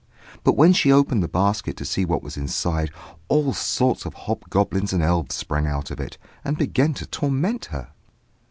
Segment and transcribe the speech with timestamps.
[0.43, 2.89] But when she opened the basket to see what was inside,
[3.27, 7.91] all sorts of hobgoblins and elves sprang out of it, and began to torment her.